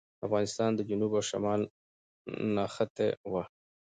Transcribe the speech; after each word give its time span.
افغانستان 0.25 0.71
د 0.75 0.79
جنوب 0.89 1.11
او 1.17 1.23
شمال 1.29 1.61
نښته 2.55 3.07
وه. 3.31 3.43